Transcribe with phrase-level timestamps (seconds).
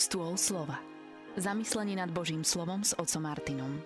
[0.00, 0.80] Stôl slova.
[1.36, 3.84] Zamyslenie nad Božím slovom s otcom Martinom.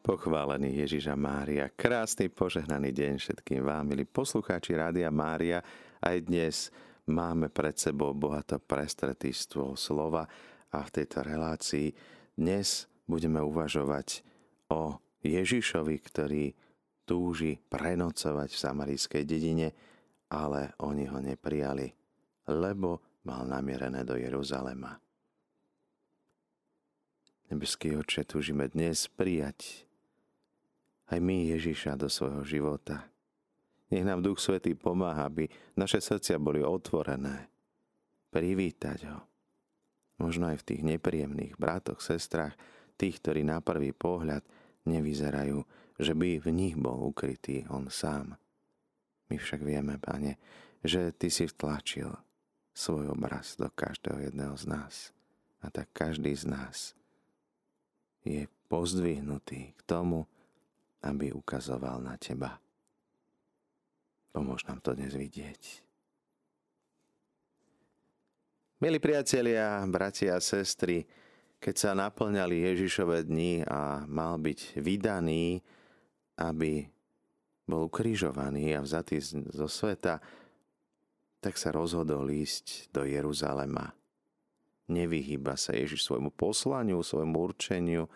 [0.00, 5.60] Pochválený Ježiša Mária, krásny požehnaný deň všetkým vám, milí poslucháči Rádia Mária.
[6.00, 6.72] Aj dnes
[7.04, 10.24] máme pred sebou bohato prestretý stôl slova
[10.72, 11.92] a v tejto relácii
[12.32, 14.24] dnes budeme uvažovať
[14.72, 16.56] o Ježišovi, ktorý
[17.04, 19.68] túži prenocovať v samarijskej dedine,
[20.32, 21.92] ale oni ho neprijali,
[22.48, 25.02] lebo mal namierené do Jeruzalema.
[27.50, 29.86] Nebeský oče, túžime dnes prijať
[31.10, 33.06] aj my Ježiša do svojho života.
[33.90, 35.46] Nech nám Duch Svetý pomáha, aby
[35.78, 37.46] naše srdcia boli otvorené.
[38.34, 39.22] Privítať ho.
[40.18, 42.58] Možno aj v tých nepríjemných bratoch, sestrách,
[42.98, 44.42] tých, ktorí na prvý pohľad
[44.90, 45.62] nevyzerajú,
[46.02, 48.34] že by v nich bol ukrytý on sám.
[49.30, 50.34] My však vieme, Pane,
[50.82, 52.25] že Ty si vtlačil
[52.76, 54.94] svoj obraz do každého jedného z nás.
[55.64, 56.92] A tak každý z nás
[58.20, 60.28] je pozdvihnutý k tomu,
[61.00, 62.60] aby ukazoval na teba.
[64.36, 65.86] Pomôž nám to dnes vidieť.
[68.76, 71.08] Milí priatelia, bratia a sestry,
[71.56, 75.64] keď sa naplňali Ježišové dni a mal byť vydaný,
[76.36, 76.84] aby
[77.64, 79.16] bol ukrižovaný a vzatý
[79.48, 80.20] zo sveta,
[81.40, 83.96] tak sa rozhodol ísť do Jeruzalema
[84.86, 88.06] Nevyhýba sa Ježiš svojmu poslaniu, svojmu určeniu,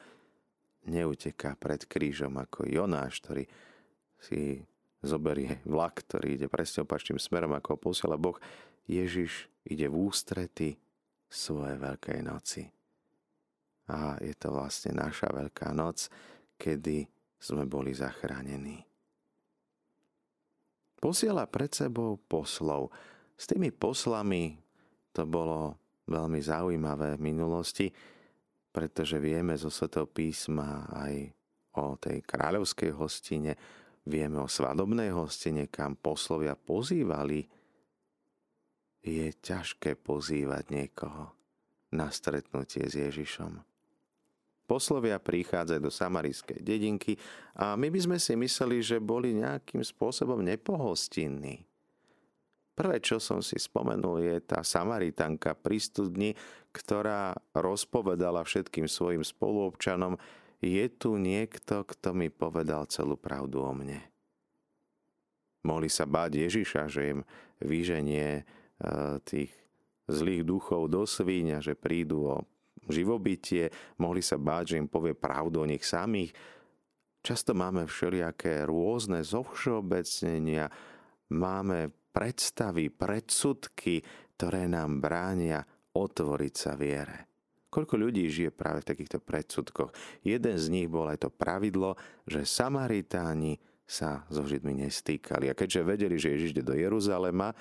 [0.86, 3.44] neuteká pred krížom ako Jonáš, ktorý
[4.22, 4.62] si
[5.02, 8.38] zoberie vlak, ktorý ide presne opačným smerom, ako ho posiela Boh.
[8.86, 10.78] Ježiš ide v ústrety
[11.26, 12.62] svojej veľkej noci.
[13.90, 16.06] A je to vlastne naša veľká noc,
[16.54, 17.10] kedy
[17.42, 18.89] sme boli zachránení.
[21.00, 22.92] Posiela pred sebou poslov.
[23.32, 24.60] S tými poslami
[25.16, 27.88] to bolo veľmi zaujímavé v minulosti,
[28.68, 31.32] pretože vieme zo Svetého písma aj
[31.80, 33.56] o tej kráľovskej hostine,
[34.04, 37.48] vieme o svadobnej hostine, kam poslovia pozývali.
[39.00, 41.32] Je ťažké pozývať niekoho
[41.96, 43.69] na stretnutie s Ježišom.
[44.70, 47.18] Poslovia prichádzajú do samarijskej dedinky
[47.58, 51.66] a my by sme si mysleli, že boli nejakým spôsobom nepohostinní.
[52.78, 56.38] Prvé, čo som si spomenul, je tá Samaritanka pri studni,
[56.70, 60.14] ktorá rozpovedala všetkým svojim spoluobčanom,
[60.62, 64.00] je tu niekto, kto mi povedal celú pravdu o mne.
[65.66, 67.20] Mohli sa báť Ježiša, že im
[67.60, 68.42] vyženie e,
[69.28, 69.52] tých
[70.08, 72.36] zlých duchov do svíňa, že prídu o
[72.88, 73.68] živobytie,
[74.00, 76.32] mohli sa báť, že im povie pravdu o nich samých.
[77.20, 80.72] Často máme všelijaké rôzne zovšeobecnenia,
[81.36, 84.00] máme predstavy, predsudky,
[84.40, 85.60] ktoré nám bránia
[85.92, 87.28] otvoriť sa viere.
[87.70, 89.94] Koľko ľudí žije práve v takýchto predsudkoch.
[90.26, 91.94] Jeden z nich bol aj to pravidlo,
[92.26, 95.50] že Samaritáni sa so Židmi nestýkali.
[95.50, 97.54] A keďže vedeli, že Ježiš ide do Jeruzalema,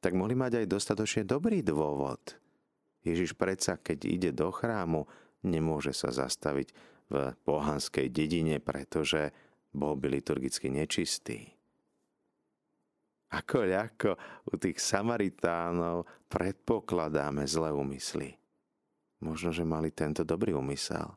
[0.00, 2.40] tak mohli mať aj dostatočne dobrý dôvod.
[3.00, 5.08] Ježiš predsa, keď ide do chrámu,
[5.40, 6.68] nemôže sa zastaviť
[7.10, 9.32] v pohanskej dedine, pretože
[9.72, 11.56] bol by liturgicky nečistý.
[13.30, 14.10] Ako ľahko
[14.50, 18.34] u tých Samaritánov predpokladáme zlé úmysly.
[19.22, 21.14] Možno, že mali tento dobrý úmysel.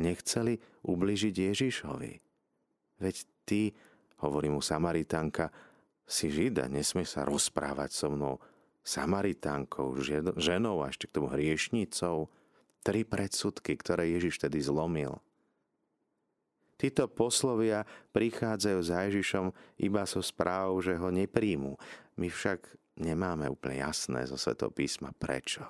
[0.00, 0.56] Nechceli
[0.88, 2.12] ubližiť Ježišovi.
[3.04, 3.76] Veď ty,
[4.24, 5.52] hovorí mu Samaritánka,
[6.10, 8.40] si žida, nesmie sa rozprávať so mnou
[8.84, 9.96] Samaritánkou,
[10.40, 12.32] ženou a ešte k tomu hriešnicou.
[12.80, 15.20] Tri predsudky, ktoré Ježiš tedy zlomil–
[16.80, 17.84] Títo poslovia
[18.16, 19.52] prichádzajú za Ježišom
[19.84, 21.76] iba so správou, že ho nepríjmu.
[22.16, 22.64] My však
[22.96, 25.68] nemáme úplne jasné zo Svetého písma prečo.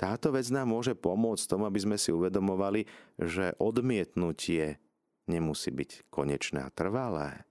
[0.00, 2.88] Táto vec nám môže pomôcť tomu, aby sme si uvedomovali,
[3.20, 4.80] že odmietnutie
[5.28, 7.44] nemusí byť konečné a trvalé.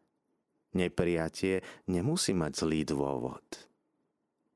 [0.74, 3.46] Neprijatie nemusí mať zlý dôvod.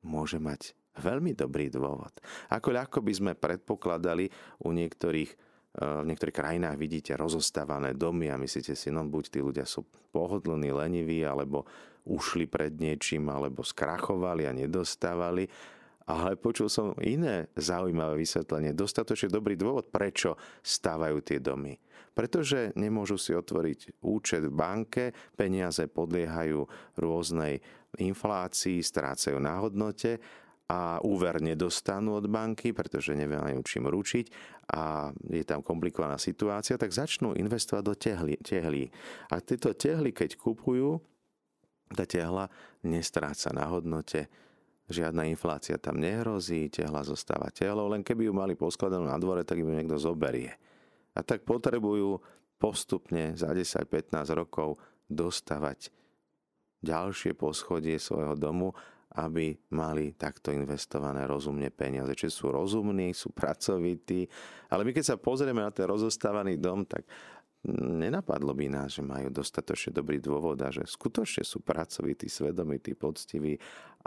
[0.05, 2.13] Môže mať veľmi dobrý dôvod.
[2.49, 4.29] Ako ľahko by sme predpokladali
[4.65, 9.61] u niektorých v niektorých krajinách vidíte rozostávané domy a myslíte si, no buď tí ľudia
[9.61, 11.69] sú pohodlní, leniví, alebo
[12.01, 15.45] ušli pred niečím, alebo skrachovali a nedostávali.
[16.07, 18.71] Ale počul som iné zaujímavé vysvetlenie.
[18.71, 21.75] Dostatočne dobrý dôvod, prečo stávajú tie domy.
[22.15, 26.63] Pretože nemôžu si otvoriť účet v banke, peniaze podliehajú
[26.97, 27.59] rôznej
[27.99, 30.17] inflácii, strácajú na hodnote
[30.67, 34.25] a úver nedostanú od banky, pretože nevedajú čím ručiť
[34.75, 38.35] a je tam komplikovaná situácia, tak začnú investovať do tehly.
[38.39, 38.91] tehly.
[39.31, 40.99] A tieto tehly, keď kupujú,
[41.87, 42.51] tá tehla
[42.83, 44.27] nestráca na hodnote,
[44.87, 49.59] Žiadna inflácia tam nehrozí, tehla zostáva telo, len keby ju mali poskladanú na dvore, tak
[49.59, 50.55] ju niekto zoberie.
[51.11, 52.23] A tak potrebujú
[52.55, 54.79] postupne za 10-15 rokov
[55.11, 55.91] dostávať
[56.79, 58.71] ďalšie poschodie svojho domu,
[59.17, 62.13] aby mali takto investované rozumne peniaze.
[62.13, 64.29] Čiže sú rozumní, sú pracovití,
[64.71, 67.07] ale my keď sa pozrieme na ten rozostávaný dom, tak
[67.75, 73.57] nenapadlo by nás, že majú dostatočne dobrý dôvod a že skutočne sú pracovití, svedomití, poctiví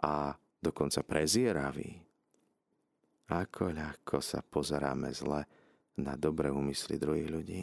[0.01, 1.97] a dokonca prezieraví.
[3.33, 5.49] Ako ľahko sa pozeráme zle
[5.97, 7.63] na dobré úmysly druhých ľudí.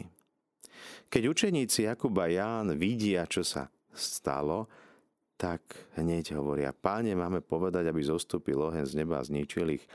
[1.10, 4.66] Keď učeníci Jakuba Ján vidia, čo sa stalo,
[5.38, 5.62] tak
[5.94, 9.86] hneď hovoria, páne, máme povedať, aby zostúpil oheň z neba a zničil ich.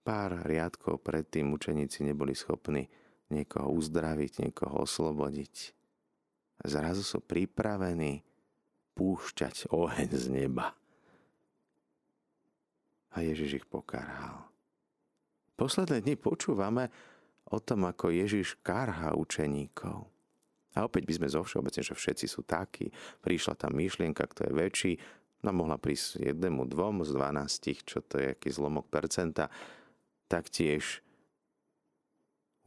[0.00, 2.86] Pár riadkov predtým učeníci neboli schopní
[3.28, 5.74] niekoho uzdraviť, niekoho oslobodiť.
[6.64, 8.22] Zrazu sú pripravení
[8.94, 10.72] púšťať oheň z neba
[13.16, 14.44] a Ježiš ich pokarhal.
[15.56, 16.92] Posledné dni počúvame
[17.48, 20.04] o tom, ako Ježiš karha učeníkov.
[20.76, 22.92] A opäť by sme zo všeobecne, že všetci sú takí.
[23.24, 24.92] Prišla tam myšlienka, kto je väčší,
[25.40, 29.48] no mohla prísť jednému, dvom z dvanástich, čo to je aký zlomok percenta.
[30.28, 31.00] Taktiež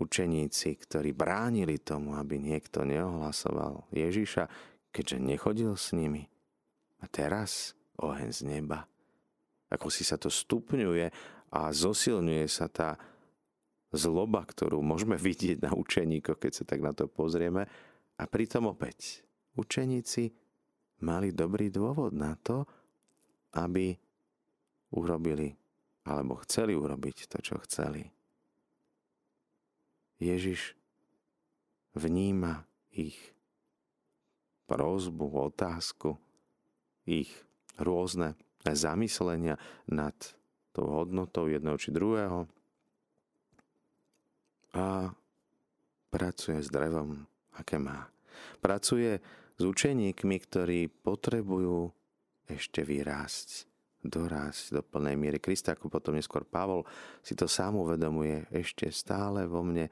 [0.02, 4.50] učeníci, ktorí bránili tomu, aby niekto neohlasoval Ježiša,
[4.90, 6.26] keďže nechodil s nimi.
[6.98, 8.90] A teraz oheň z neba
[9.70, 11.06] ako si sa to stupňuje
[11.54, 12.98] a zosilňuje sa tá
[13.94, 17.66] zloba, ktorú môžeme vidieť na učeníkoch, keď sa tak na to pozrieme.
[18.20, 19.24] A pritom opäť,
[19.56, 20.34] učeníci
[21.06, 22.68] mali dobrý dôvod na to,
[23.56, 23.96] aby
[24.92, 25.56] urobili
[26.10, 28.10] alebo chceli urobiť to, čo chceli.
[30.20, 30.74] Ježiš
[31.94, 33.16] vníma ich
[34.66, 36.18] prozbu, otázku,
[37.06, 37.32] ich
[37.78, 38.36] rôzne
[38.68, 39.56] zamyslenia
[39.88, 40.16] nad
[40.76, 42.46] tou hodnotou jedného či druhého
[44.76, 45.10] a
[46.14, 47.26] pracuje s drevom,
[47.58, 48.06] aké má.
[48.62, 49.18] Pracuje
[49.58, 51.90] s učeníkmi, ktorí potrebujú
[52.46, 53.66] ešte vyrásť,
[54.06, 56.88] dorásť do plnej miery Krista, ako potom neskôr Pavol
[57.20, 59.92] si to sám uvedomuje, ešte stále vo mne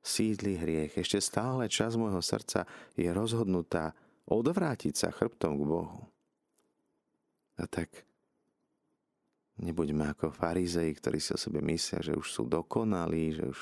[0.00, 3.96] sídli hriech, ešte stále čas môjho srdca je rozhodnutá
[4.28, 6.00] odvrátiť sa chrbtom k Bohu.
[7.60, 7.92] A tak
[9.60, 13.60] nebuďme ako farizei, ktorí si o sebe myslia, že už sú dokonalí, že už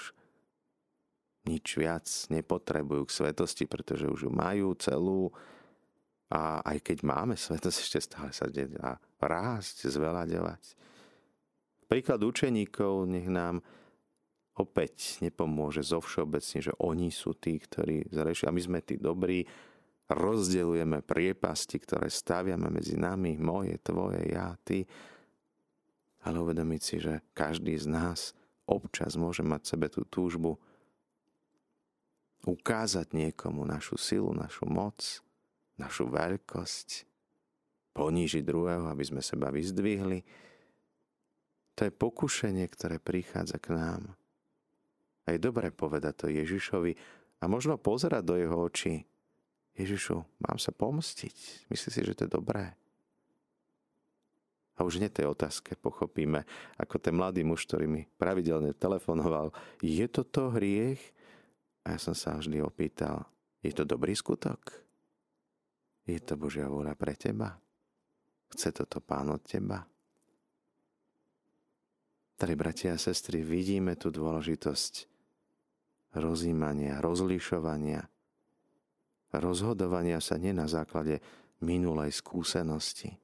[1.50, 5.34] nič viac nepotrebujú k svetosti, pretože už ju majú celú.
[6.28, 8.46] A aj keď máme svetosť, ešte stále sa
[8.84, 10.62] a rásť, zvelaďovať.
[11.88, 13.64] Príklad učeníkov nech nám
[14.58, 18.52] opäť nepomôže zo všeobecne, že oni sú tí, ktorí zrešia.
[18.52, 19.48] A my sme tí dobrí,
[20.08, 24.88] rozdeľujeme priepasti, ktoré staviame medzi nami, moje, tvoje, ja, ty.
[26.24, 28.32] Ale uvedomiť si, že každý z nás
[28.64, 30.56] občas môže mať sebe tú túžbu
[32.48, 35.20] ukázať niekomu našu silu, našu moc,
[35.76, 37.04] našu veľkosť,
[37.92, 40.24] ponížiť druhého, aby sme seba vyzdvihli.
[41.76, 44.02] To je pokušenie, ktoré prichádza k nám.
[45.28, 46.96] A je dobré povedať to Ježišovi
[47.38, 49.04] a možno pozerať do jeho očí
[49.78, 51.70] Ježišu, mám sa pomstiť.
[51.70, 52.74] Myslíš si, že to je dobré?
[54.78, 56.42] A už nie tej otázke pochopíme,
[56.78, 61.02] ako ten mladý muž, ktorý mi pravidelne telefonoval, je toto hriech?
[61.86, 63.26] A ja som sa vždy opýtal,
[63.62, 64.58] je to dobrý skutok?
[66.06, 67.58] Je to Božia vôľa pre teba?
[68.50, 69.82] Chce toto pán od teba?
[72.38, 75.10] Tady, bratia a sestry, vidíme tú dôležitosť
[76.14, 78.06] rozímania, rozlišovania,
[79.32, 81.20] rozhodovania sa nie na základe
[81.60, 83.18] minulej skúsenosti.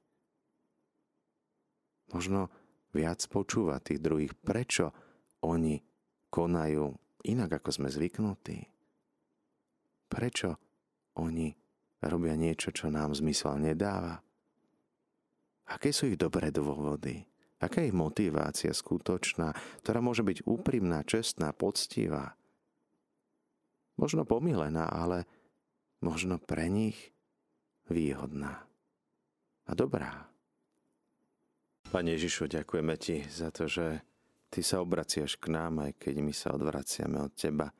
[2.12, 2.52] Možno
[2.94, 4.92] viac počúvať tých druhých, prečo
[5.42, 5.80] oni
[6.30, 6.94] konajú
[7.26, 8.58] inak, ako sme zvyknutí.
[10.06, 10.60] Prečo
[11.18, 11.50] oni
[12.04, 14.20] robia niečo, čo nám zmysel nedáva.
[15.64, 17.24] Aké sú ich dobré dôvody?
[17.56, 22.36] Aká je motivácia skutočná, ktorá môže byť úprimná, čestná, poctivá?
[23.96, 25.24] Možno pomílená, ale
[26.04, 27.16] možno pre nich
[27.88, 28.68] výhodná
[29.64, 30.28] a dobrá.
[31.88, 34.04] Pane Ježišu, ďakujeme Ti za to, že
[34.52, 37.72] Ty sa obraciaš k nám, aj keď my sa odvraciame od Teba.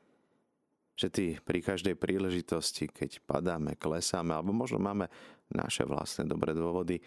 [0.97, 5.13] Že Ty pri každej príležitosti, keď padáme, klesáme, alebo možno máme
[5.53, 7.05] naše vlastné dobré dôvody,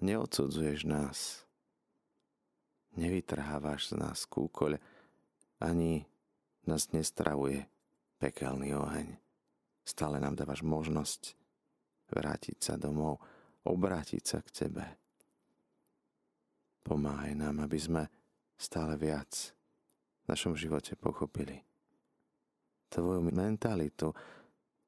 [0.00, 1.44] neodsudzuješ nás.
[2.96, 4.80] Nevytrhávaš z nás kúkoľ,
[5.60, 6.06] ani
[6.64, 7.66] nás nestravuje
[8.22, 9.27] pekelný oheň.
[9.88, 11.32] Stále nám dávaš možnosť
[12.12, 13.24] vrátiť sa domov,
[13.64, 14.84] obrátiť sa k Tebe.
[16.84, 18.02] pomáhaj nám, aby sme
[18.56, 19.56] stále viac
[20.24, 21.64] v našom živote pochopili
[22.88, 24.12] tvoju mentalitu,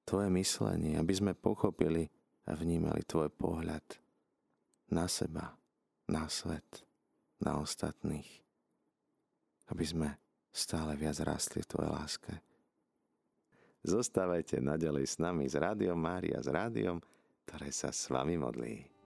[0.04, 2.08] tvoje myslenie, aby sme pochopili
[2.48, 3.84] a vnímali tvoj pohľad
[4.96, 5.54] na seba,
[6.08, 6.88] na svet,
[7.44, 8.28] na ostatných.
[9.70, 10.08] Aby sme
[10.50, 12.32] stále viac rastli v tvojej láske.
[13.80, 17.00] Zostávajte naďalej s nami s Rádiom Mária, s rádiom,
[17.48, 18.99] ktoré sa s vami modlí.